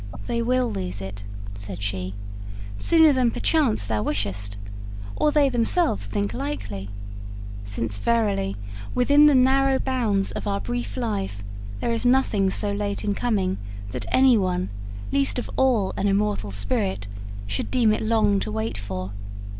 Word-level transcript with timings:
'They 0.25 0.41
will 0.41 0.67
lose 0.67 0.99
it,' 0.99 1.23
said 1.53 1.79
she, 1.83 2.15
'sooner 2.75 3.13
than 3.13 3.29
perchance 3.29 3.85
thou 3.85 4.01
wishest, 4.01 4.57
or 5.15 5.31
they 5.31 5.47
themselves 5.47 6.07
think 6.07 6.33
likely; 6.33 6.89
since, 7.63 7.99
verily, 7.99 8.55
within 8.95 9.27
the 9.27 9.35
narrow 9.35 9.77
bounds 9.77 10.31
of 10.31 10.47
our 10.47 10.59
brief 10.59 10.97
life 10.97 11.43
there 11.81 11.93
is 11.93 12.03
nothing 12.03 12.49
so 12.49 12.71
late 12.71 13.03
in 13.03 13.13
coming 13.13 13.59
that 13.91 14.07
anyone, 14.11 14.69
least 15.11 15.37
of 15.37 15.51
all 15.55 15.93
an 15.95 16.07
immortal 16.07 16.49
spirit, 16.49 17.05
should 17.45 17.69
deem 17.69 17.93
it 17.93 18.01
long 18.01 18.39
to 18.39 18.51
wait 18.51 18.79
for. 18.79 19.11